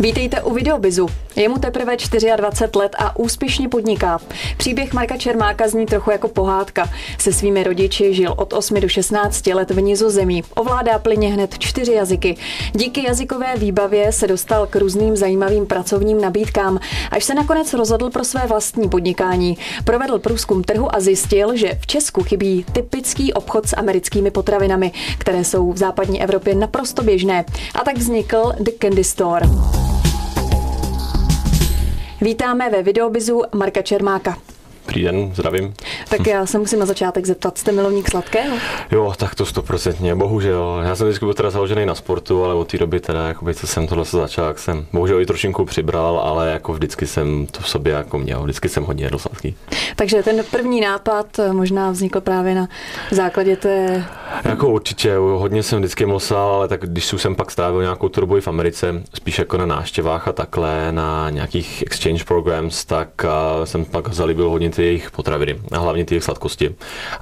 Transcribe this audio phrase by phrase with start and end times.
[0.00, 1.08] Vítejte u Videobizu.
[1.36, 1.96] Je mu teprve
[2.36, 4.18] 24 let a úspěšně podniká.
[4.56, 6.90] Příběh Marka Čermáka zní trochu jako pohádka.
[7.18, 10.42] Se svými rodiči žil od 8 do 16 let v Nizozemí.
[10.54, 12.36] Ovládá plyně hned čtyři jazyky.
[12.72, 16.80] Díky jazykové výbavě se dostal k různým zajímavým pracovním nabídkám,
[17.10, 19.58] až se nakonec rozhodl pro své vlastní podnikání.
[19.84, 25.44] Provedl průzkum trhu a zjistil, že v Česku chybí typický obchod s americkými potravinami, které
[25.44, 27.44] jsou v západní Evropě naprosto běžné.
[27.74, 29.46] A tak vznikl The Candy Store.
[32.22, 34.38] Vítáme ve videobizu Marka Čermáka.
[34.86, 35.74] Dobrý den, zdravím.
[36.08, 38.56] Tak já se musím na začátek zeptat, jste milovník sladkého?
[38.92, 40.82] Jo, tak to stoprocentně, bohužel.
[40.84, 43.66] Já jsem vždycky byl teda založený na sportu, ale od té doby teda, jakoby, co
[43.66, 47.68] jsem tohle začal, jak jsem bohužel i trošinku přibral, ale jako vždycky jsem to v
[47.68, 49.56] sobě jako měl, vždycky jsem hodně jedl sladký.
[49.96, 52.68] Takže ten první nápad možná vznikl právě na
[53.10, 54.04] základě té...
[54.44, 58.48] Jako určitě, hodně jsem vždycky mlsal, ale tak když jsem pak strávil nějakou turbu v
[58.48, 63.08] Americe, spíš jako na náštěvách a takhle, na nějakých exchange programs, tak
[63.64, 66.74] jsem pak zalíbil hodně ty jejich potraviny a hlavně ty jejich sladkosti.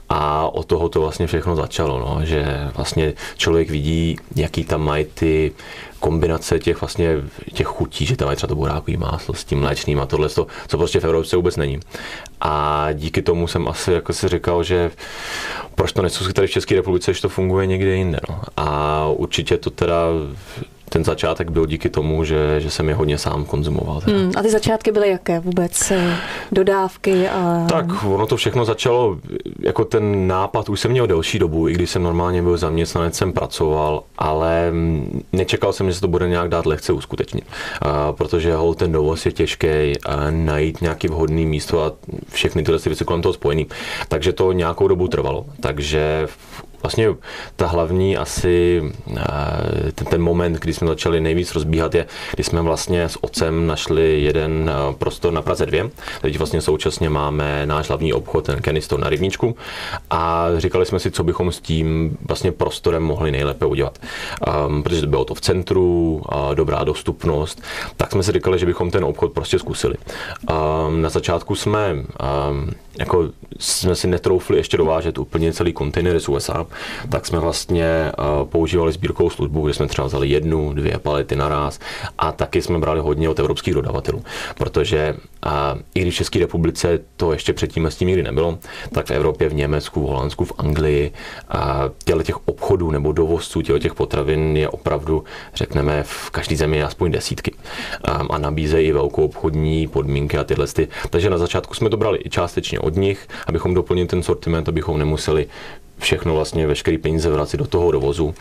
[0.08, 5.04] A od toho to vlastně všechno začalo, no, že vlastně člověk vidí, jaký tam mají
[5.04, 5.52] ty
[6.00, 7.16] kombinace těch vlastně
[7.52, 10.46] těch chutí, že tam mají třeba to burákový máslo s tím mléčným a tohle, co
[10.68, 11.80] prostě v Evropě vůbec není.
[12.40, 14.90] A díky tomu jsem asi jako si říkal, že
[15.80, 18.20] proč to nesouský tady v České republice, že to funguje někde jinde.
[18.28, 18.42] No.
[18.56, 20.04] A určitě to teda
[20.90, 24.02] ten začátek byl díky tomu, že, že jsem je hodně sám konzumoval.
[24.06, 25.90] Hmm, a ty začátky byly jaké vůbec?
[25.90, 26.16] Eh,
[26.52, 27.28] dodávky?
[27.28, 27.66] A...
[27.68, 29.18] Tak ono to všechno začalo,
[29.60, 33.32] jako ten nápad už jsem měl delší dobu, i když jsem normálně byl zaměstnanec, jsem
[33.32, 37.44] pracoval, ale mm, nečekal jsem, že se to bude nějak dát lehce uskutečnit.
[37.82, 39.68] A, protože hol ten dovoz je těžký,
[40.06, 41.92] a najít nějaký vhodný místo a
[42.32, 43.66] všechny tyhle věci kolem toho spojený.
[44.08, 45.46] Takže to nějakou dobu trvalo.
[45.60, 46.26] Takže
[46.82, 47.14] Vlastně
[47.56, 48.82] ta hlavní asi
[49.16, 53.66] eh, ten, ten moment, kdy jsme začali nejvíc rozbíhat, je, kdy jsme vlastně s otcem
[53.66, 55.90] našli jeden eh, prostor na Praze 2.
[56.20, 59.56] Teď vlastně současně máme náš hlavní obchod, ten Kenisto na Rybníčku
[60.10, 63.98] a říkali jsme si, co bychom s tím vlastně prostorem mohli nejlépe udělat.
[64.66, 67.62] Um, protože bylo to v centru, uh, dobrá dostupnost,
[67.96, 69.94] tak jsme si říkali, že bychom ten obchod prostě zkusili.
[70.50, 73.28] Um, na začátku jsme um, jako
[73.60, 76.66] jsme si netroufli ještě dovážet úplně celý kontejner z USA,
[77.08, 78.12] tak jsme vlastně eh,
[78.44, 81.78] používali sbírkovou službu, kde jsme třeba vzali jednu, dvě palety naraz
[82.18, 84.24] a taky jsme brali hodně od evropských dodavatelů,
[84.58, 88.58] protože a i když v České republice to ještě předtím s tím nikdy nebylo,
[88.92, 91.12] tak v Evropě, v Německu, v Holandsku, v Anglii
[91.48, 96.82] a těle těch obchodů nebo dovozců těle těch potravin je opravdu, řekneme, v každé zemi
[96.82, 97.54] aspoň desítky.
[98.04, 100.66] A, a nabízejí velkou obchodní podmínky a tyhle.
[100.66, 100.88] Ty.
[101.10, 104.98] Takže na začátku jsme to brali i částečně od nich, abychom doplnili ten sortiment, abychom
[104.98, 105.46] nemuseli
[105.98, 108.34] všechno vlastně, veškerý peníze vracet do toho dovozu.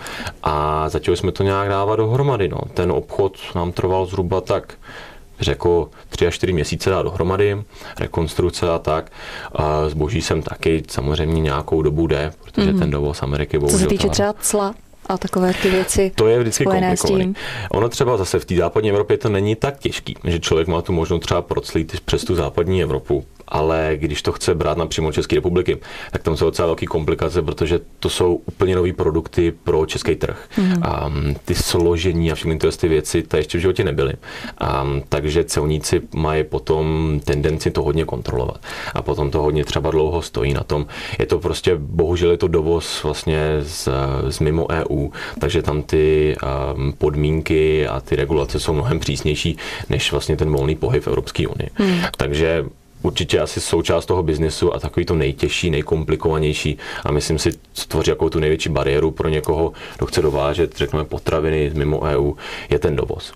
[0.44, 2.48] A začali jsme to nějak dávat dohromady.
[2.48, 2.58] No.
[2.74, 4.74] Ten obchod nám trval zhruba tak
[5.40, 7.64] řekl tři až čtyři měsíce dát dohromady,
[8.00, 9.12] rekonstrukce a tak.
[9.52, 12.80] A zboží jsem taky samozřejmě nějakou dobu jde, protože mm-hmm.
[12.80, 13.80] ten dovoz Ameriky bohužel...
[13.80, 14.76] Co se týče třeba cla?
[15.10, 16.12] a takové ty věci.
[16.16, 17.34] To je vždycky komplikované.
[17.72, 20.94] Ono třeba zase v té západní Evropě to není tak těžký, že člověk má tu
[20.94, 25.78] možnost třeba proclít přes tu západní Evropu ale když to chce brát napřímo České republiky,
[26.12, 30.48] tak tam jsou docela velké komplikace, protože to jsou úplně nové produkty pro český trh.
[30.58, 30.84] Mm.
[30.84, 31.12] A
[31.46, 34.14] ty složení a všechny ty věci, to ještě v životě nebyly.
[34.58, 38.62] A, takže celníci mají potom tendenci to hodně kontrolovat.
[38.94, 40.88] A potom to hodně třeba dlouho stojí na tom.
[41.20, 43.90] Je to prostě, bohužel je to dovoz vlastně z,
[44.30, 45.10] z mimo EU,
[45.40, 46.36] takže tam ty
[46.76, 49.58] um, podmínky a ty regulace jsou mnohem přísnější
[49.90, 51.70] než vlastně ten volný pohyb v Evropské unii.
[51.80, 52.02] Mm.
[52.18, 52.66] Takže
[53.02, 58.10] určitě asi součást toho biznesu a takový to nejtěžší, nejkomplikovanější a myslím si, co tvoří
[58.10, 62.34] jako tu největší bariéru pro někoho, kdo chce dovážet, řekněme, potraviny mimo EU,
[62.70, 63.34] je ten dovoz.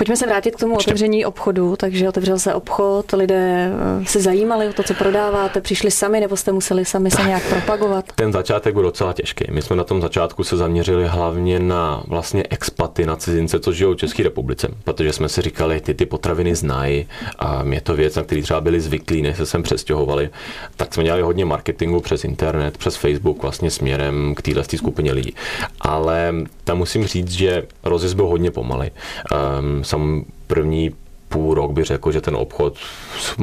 [0.00, 0.90] Pojďme se vrátit k tomu Určitě.
[0.90, 1.76] otevření obchodu.
[1.76, 3.72] Takže otevřel se obchod, lidé
[4.02, 7.48] eh, se zajímali o to, co prodáváte, přišli sami, nebo jste museli sami se nějak
[7.48, 8.04] propagovat?
[8.14, 9.44] Ten začátek byl docela těžký.
[9.50, 13.94] My jsme na tom začátku se zaměřili hlavně na vlastně expaty, na cizince, co žijou
[13.94, 17.06] v České republice, protože jsme si říkali, ty ty potraviny znají
[17.38, 20.30] a je to věc, na který třeba byli zvyklí, než se sem přestěhovali.
[20.76, 25.34] Tak jsme dělali hodně marketingu přes internet, přes Facebook vlastně směrem k téhle skupině lidí.
[25.80, 26.34] Ale
[26.64, 28.90] tam musím říct, že rozjezd byl hodně pomalý.
[29.60, 30.90] Um, sam první
[31.30, 32.74] půl rok by řekl, že ten obchod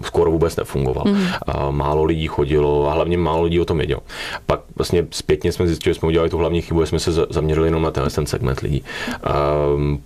[0.04, 1.04] skoro vůbec nefungoval.
[1.08, 1.28] Mm.
[1.46, 4.02] A málo lidí chodilo a hlavně málo lidí o tom vědělo.
[4.46, 7.68] Pak vlastně zpětně jsme zjistili, že jsme udělali tu hlavní chybu, že jsme se zaměřili
[7.68, 8.84] jenom na tenhle ten segment lidí.
[9.24, 9.34] A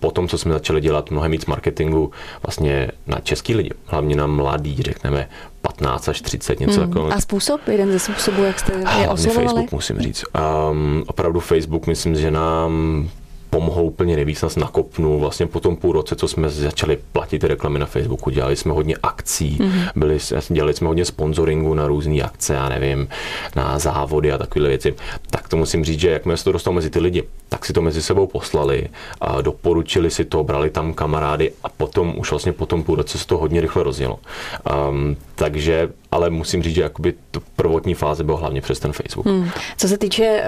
[0.00, 2.10] potom, co jsme začali dělat mnohem víc marketingu
[2.46, 5.28] vlastně na český lidi, hlavně na mladý, řekneme
[5.62, 6.88] 15 až 30, něco hmm.
[6.88, 7.12] takového.
[7.12, 9.46] A způsob, jeden ze způsobů, jak jste je oslovovali?
[9.46, 10.24] Facebook, musím říct.
[10.70, 13.08] Um, opravdu Facebook, myslím, že nám
[13.52, 17.78] pomohlo úplně nejvíc, nás nakopnul vlastně po tom půl roce, co jsme začali platit reklamy
[17.78, 19.90] na Facebooku, dělali jsme hodně akcí, mm-hmm.
[19.96, 20.18] byli,
[20.48, 23.08] dělali jsme hodně sponsoringu na různé akce, já nevím,
[23.56, 24.94] na závody a takové věci,
[25.30, 27.82] tak to musím říct, že jakmile se to dostalo mezi ty lidi, tak si to
[27.82, 28.88] mezi sebou poslali,
[29.20, 33.18] a doporučili si to, brali tam kamarády a potom už vlastně po tom půl roce
[33.18, 34.18] se to hodně rychle rozjelo.
[34.88, 39.26] Um, takže ale musím říct, že jakoby to prvotní fáze bylo hlavně přes ten Facebook.
[39.26, 39.48] Hmm.
[39.76, 40.44] Co se týče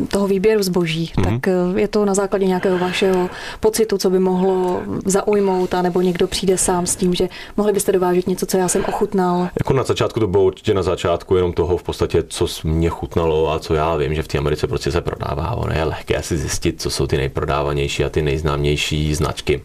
[0.00, 1.24] uh, toho výběru zboží, hmm.
[1.24, 3.30] tak uh, je to na základě nějakého vašeho
[3.60, 8.26] pocitu, co by mohlo zaujmout, nebo někdo přijde sám s tím, že mohli byste dovážet
[8.26, 9.48] něco, co já jsem ochutnal?
[9.58, 13.52] Jako na začátku to bylo určitě na začátku jenom toho v podstatě, co mě chutnalo
[13.52, 15.50] a co já vím, že v té Americe prostě se prodává.
[15.50, 19.62] Ono je lehké si zjistit, co jsou ty nejprodávanější a ty nejznámější značky.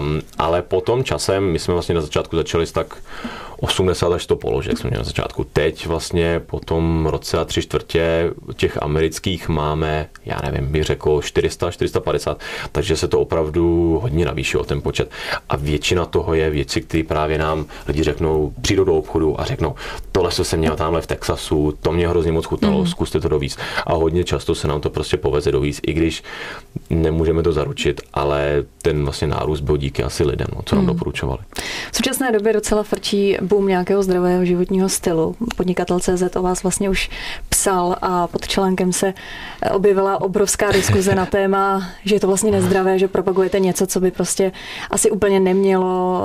[0.00, 2.96] Um, ale potom časem, my jsme vlastně na začátku začali s tak
[3.60, 5.46] 80 až 100 položek jsme měli na začátku.
[5.52, 11.22] Teď vlastně po tom roce a tři čtvrtě těch amerických máme, já nevím, bych řekl
[11.22, 12.40] 400, 450,
[12.72, 15.10] takže se to opravdu hodně navýšilo ten počet.
[15.48, 19.74] A většina toho je věci, které právě nám lidi řeknou, přijdou do obchodu a řeknou,
[20.12, 22.86] tohle jsem měl tamhle v Texasu, to mě hrozně moc chutnalo, mm.
[22.86, 23.58] zkuste to dovíc.
[23.86, 26.22] A hodně často se nám to prostě poveze dovíc, i když
[26.90, 30.92] nemůžeme to zaručit, ale ten vlastně nárůst byl díky asi lidem, no, co nám mm.
[30.92, 31.40] doporučovali.
[31.92, 35.36] V současné době docela frčí boom nějakého zdravého životního stylu.
[35.56, 37.10] Podnikatel CZ o vás vlastně už
[37.60, 39.14] psal a pod článkem se
[39.72, 44.10] objevila obrovská diskuze na téma, že je to vlastně nezdravé, že propagujete něco, co by
[44.10, 44.52] prostě
[44.90, 46.22] asi úplně nemělo,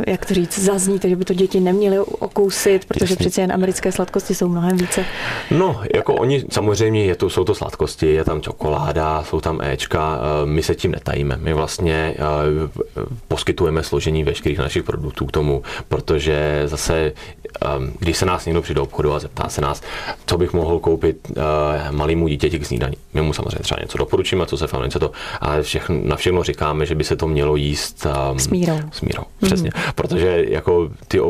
[0.00, 3.16] eh, jak to říct, zaznít, že by to děti neměly okousit, protože Jasně.
[3.16, 5.04] přeci jen americké sladkosti jsou mnohem více.
[5.50, 10.20] No, jako oni samozřejmě je to, jsou to sladkosti, je tam čokoláda, jsou tam Ečka,
[10.20, 11.36] eh, my se tím netajíme.
[11.40, 17.12] My vlastně eh, poskytujeme složení veškerých našich produktů k tomu, protože zase,
[17.98, 19.82] když se nás někdo přijde do obchodu a zeptá se nás,
[20.26, 21.36] co bych mohl koupit uh,
[21.90, 22.96] malému dítěti k snídani.
[23.14, 25.10] My mu samozřejmě třeba něco doporučíme, co se v Americe to,
[25.40, 28.80] ale všechno, na všechno říkáme, že by se to mělo jíst um, s mírou.
[28.92, 29.70] S mírou, přesně.
[29.76, 29.82] Mm.
[29.94, 31.20] Protože jako ty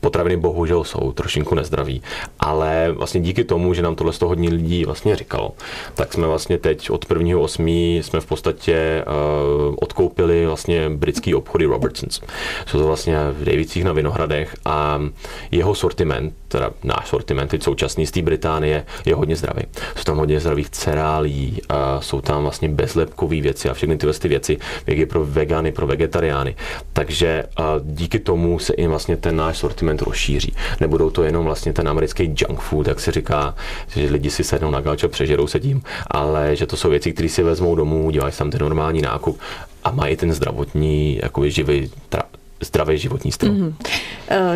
[0.00, 2.02] potraviny bohužel jsou trošinku nezdraví,
[2.40, 5.52] ale vlastně díky tomu, že nám tohle z hodně lidí vlastně říkalo,
[5.94, 8.02] tak jsme vlastně teď od 1.8.
[8.02, 12.20] jsme v podstatě uh, odkoupili vlastně britský obchody Robertsons.
[12.66, 15.00] Jsou to vlastně v Davicích na Vinohradech a
[15.50, 19.62] jeho sortiment, teda náš sortiment, teď současný z té Británie, je hodně zdravý.
[19.96, 24.28] Jsou tam hodně zdravých cerálí, a jsou tam vlastně bezlepkové věci a všechny tyhle ty
[24.28, 26.56] věci, jak je pro vegany, pro vegetariány.
[26.92, 30.52] Takže uh, díky tomu se i vlastně ten náš sortiment segment rozšíří.
[30.80, 33.54] Nebudou to jenom vlastně ten americký junk food, jak se říká,
[33.96, 37.12] že lidi si sednou na gauč a přežerou se tím, ale že to jsou věci,
[37.12, 39.38] které si vezmou domů, dělají tam ten normální nákup
[39.84, 41.90] a mají ten zdravotní, jako živý,
[42.60, 43.52] zdravý životní styl.
[43.52, 43.74] Mm-hmm.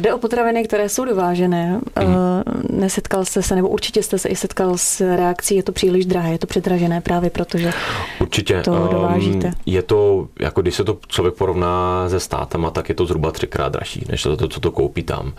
[0.01, 1.81] Jde o potraviny, které jsou dovážené.
[1.97, 2.43] Mm-hmm.
[2.71, 6.33] Nesetkal jste se, nebo určitě jste se i setkal s reakcí, je to příliš drahé,
[6.33, 7.73] je to předražené právě protože
[8.21, 8.61] určitě.
[8.61, 9.53] to ehm, dovážíte.
[9.67, 13.73] Je to, jako když se to člověk porovná se státama, tak je to zhruba třikrát
[13.73, 15.33] dražší, než to, to co to koupí tam.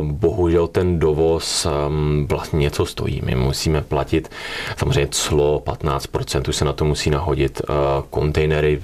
[0.00, 3.20] Bohužel ten dovoz ehm, vlastně něco stojí.
[3.24, 4.30] My musíme platit
[4.76, 7.62] samozřejmě clo 15%, už se na to musí nahodit.
[8.10, 8.82] Kontejnery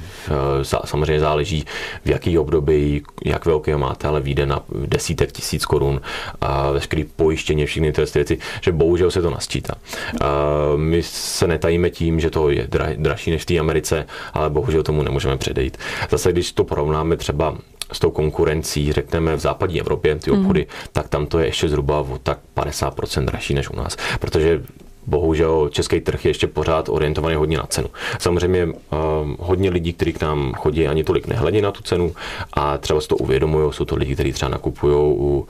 [0.74, 1.64] samozřejmě záleží
[2.04, 6.00] v jaký období, jak velký máte, ale vyjde na desítek tisíc korun
[6.40, 9.74] a veškerý pojištění, všechny ty věci, že bohužel se to nasčítá.
[10.76, 15.02] My se netajíme tím, že to je dražší než v té Americe, ale bohužel tomu
[15.02, 15.78] nemůžeme předejít.
[16.10, 17.56] Zase, když to porovnáme třeba
[17.92, 20.88] s tou konkurencí, řekneme v západní Evropě, ty obchody, mm.
[20.92, 23.96] tak tam to je ještě zhruba o tak 50% dražší než u nás.
[24.20, 24.62] Protože
[25.06, 27.88] bohužel český trh je ještě pořád orientovaný hodně na cenu.
[28.18, 32.14] Samozřejmě um, hodně lidí, kteří k nám chodí, ani tolik nehledí na tu cenu
[32.52, 33.72] a třeba si to uvědomují.
[33.72, 35.48] Jsou to lidi, kteří třeba nakupují u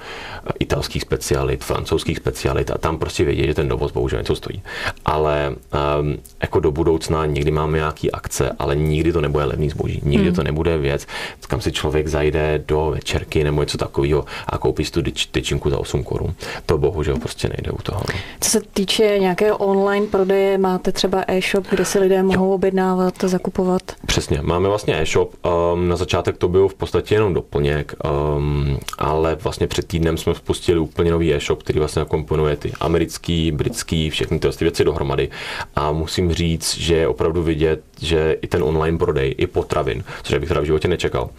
[0.58, 4.62] italských specialit, francouzských specialit a tam prostě vědí, že ten dovoz bohužel něco stojí.
[5.04, 5.54] Ale
[6.00, 10.00] um, jako do budoucna někdy máme nějaký akce, ale nikdy to nebude levný zboží.
[10.04, 10.36] Nikdy hmm.
[10.36, 11.06] to nebude věc,
[11.48, 15.78] kam si člověk zajde do večerky nebo něco takového a koupí si tu tyčinku za
[15.78, 16.34] 8 korun.
[16.66, 18.02] To bohužel prostě nejde u toho.
[18.14, 18.20] No.
[18.40, 20.58] Co se týče nějaké nějaké online prodeje?
[20.58, 23.82] Máte třeba e-shop, kde si lidé mohou objednávat, zakupovat?
[24.06, 25.34] Přesně, máme vlastně e-shop.
[25.74, 27.94] Um, na začátek to byl v podstatě jenom doplněk,
[28.36, 33.52] um, ale vlastně před týdnem jsme spustili úplně nový e-shop, který vlastně komponuje ty americký,
[33.52, 35.28] britský, všechny ty věci dohromady.
[35.76, 40.38] A musím říct, že je opravdu vidět, že i ten online prodej, i potravin, což
[40.38, 41.30] bych teda v životě nečekal,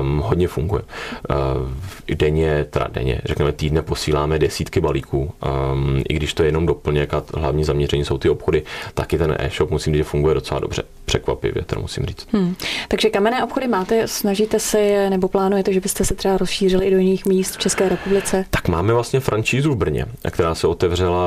[0.00, 0.82] um, hodně funguje.
[1.30, 5.18] Uh, denně, teda denně, řekněme týdne posíláme desítky balíků,
[5.72, 8.62] um, i když to je jenom doplněk a hlavní zaměření jsou ty obchody,
[8.94, 10.82] taky ten e-shop musím říct, že funguje docela dobře.
[11.04, 12.26] Překvapivě, teda musím říct.
[12.32, 12.54] Hmm.
[12.88, 16.90] Takže kamenné obchody máte, snažíte se je nebo plánujete, že byste se třeba rozšířili i
[16.90, 18.44] do jiných míst v České republice?
[18.50, 21.20] Tak máme vlastně francízu v Brně, která se otevřela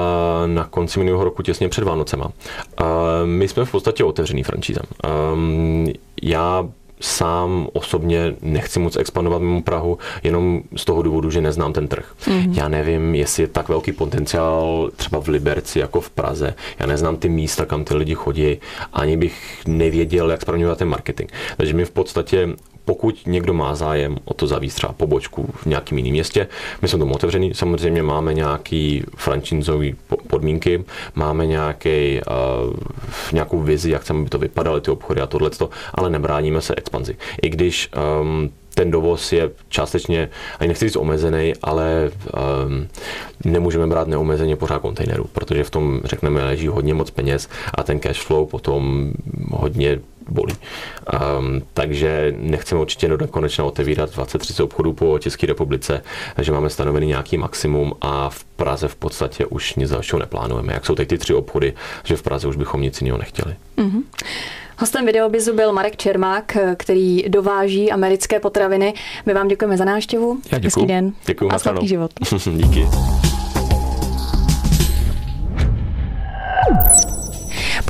[0.46, 2.31] na konci minulého roku těsně před Vánocema.
[3.25, 4.84] My jsme v podstatě otevřený francízem.
[6.22, 6.70] Já
[7.01, 12.13] sám osobně nechci moc expandovat mimo Prahu, jenom z toho důvodu, že neznám ten trh.
[12.22, 12.53] Mm-hmm.
[12.53, 16.53] Já nevím, jestli je tak velký potenciál třeba v Liberci jako v Praze.
[16.79, 18.58] Já neznám ty místa, kam ty lidi chodí,
[18.93, 21.29] ani bych nevěděl, jak spravňovat ten marketing.
[21.58, 22.50] Takže my v podstatě
[22.85, 26.47] pokud někdo má zájem o to zavíst třeba pobočku v nějakém jiném městě,
[26.81, 27.53] my jsme tomu otevřený.
[27.53, 29.95] Samozřejmě máme nějaký franchiseový
[30.27, 30.83] podmínky,
[31.15, 32.21] máme nějaký,
[32.67, 32.73] uh,
[33.31, 37.15] nějakou vizi, jak chceme, aby to vypadaly ty obchody a tohleto, ale nebráníme se expanzi.
[37.41, 37.89] I když
[38.21, 42.11] um, ten dovoz je částečně, ani nechci říct omezený, ale
[42.65, 42.88] um,
[43.45, 48.00] nemůžeme brát neomezeně pořád kontejnerů, protože v tom, řekneme, leží hodně moc peněz a ten
[48.00, 49.11] cash flow potom
[49.51, 50.00] hodně
[50.31, 50.53] bolí.
[51.38, 56.03] Um, takže nechceme určitě do konečna otevírat 20-30 obchodů po České republice,
[56.35, 60.73] takže máme stanovený nějaký maximum a v Praze v podstatě už nic dalšího neplánujeme.
[60.73, 61.73] Jak jsou teď ty tři obchody,
[62.03, 63.55] že v Praze už bychom nic jiného nechtěli.
[63.77, 64.03] Mm-hmm.
[64.77, 68.93] Hostem videobizu byl Marek Čermák, který dováží americké potraviny.
[69.25, 70.39] My vám děkujeme za návštěvu.
[70.51, 70.81] Já děkuji.
[70.81, 71.13] Hezký den.
[71.25, 71.50] Děkuji.
[71.51, 72.11] A sladký život.
[72.45, 72.88] Díky.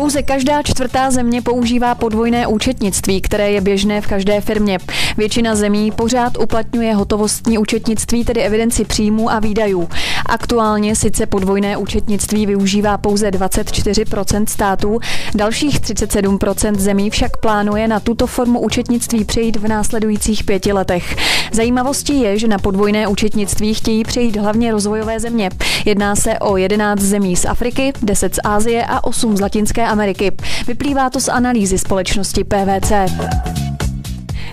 [0.01, 4.77] Pouze každá čtvrtá země používá podvojné účetnictví, které je běžné v každé firmě.
[5.17, 9.89] Většina zemí pořád uplatňuje hotovostní účetnictví, tedy evidenci příjmů a výdajů.
[10.25, 14.99] Aktuálně sice podvojné účetnictví využívá pouze 24% států,
[15.35, 21.15] dalších 37% zemí však plánuje na tuto formu účetnictví přejít v následujících pěti letech.
[21.51, 25.49] Zajímavostí je, že na podvojné účetnictví chtějí přejít hlavně rozvojové země.
[25.85, 30.31] Jedná se o 11 zemí z Afriky, 10 z Ázie a 8 z Latinské Ameriky.
[30.67, 32.91] Vyplývá to z analýzy společnosti PVC.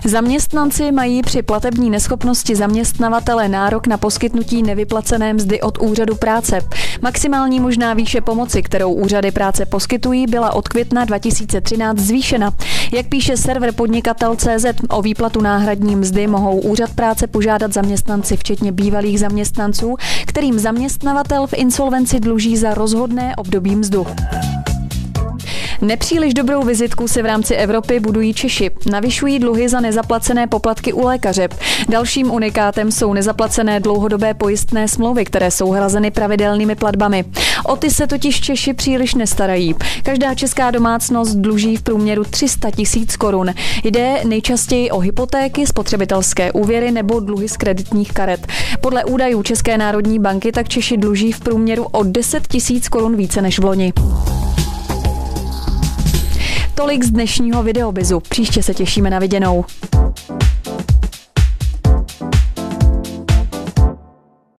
[0.05, 6.61] Zaměstnanci mají při platební neschopnosti zaměstnavatele nárok na poskytnutí nevyplacené mzdy od úřadu práce.
[7.01, 12.51] Maximální možná výše pomoci, kterou úřady práce poskytují, byla od května 2013 zvýšena.
[12.93, 19.19] Jak píše server podnikatel.cz, o výplatu náhradní mzdy mohou úřad práce požádat zaměstnanci, včetně bývalých
[19.19, 24.07] zaměstnanců, kterým zaměstnavatel v insolvenci dluží za rozhodné období mzdu.
[25.81, 28.71] Nepříliš dobrou vizitku si v rámci Evropy budují Češi.
[28.91, 31.49] Navyšují dluhy za nezaplacené poplatky u lékaře.
[31.89, 37.25] Dalším unikátem jsou nezaplacené dlouhodobé pojistné smlouvy, které jsou hrazeny pravidelnými platbami.
[37.65, 39.75] O ty se totiž Češi příliš nestarají.
[40.03, 43.53] Každá česká domácnost dluží v průměru 300 tisíc korun.
[43.83, 48.47] Jde nejčastěji o hypotéky, spotřebitelské úvěry nebo dluhy z kreditních karet.
[48.81, 53.41] Podle údajů České národní banky tak Češi dluží v průměru o 10 tisíc korun více
[53.41, 53.93] než v loni.
[56.79, 58.19] Tolik z dnešního videobizu.
[58.19, 59.65] Příště se těšíme na viděnou.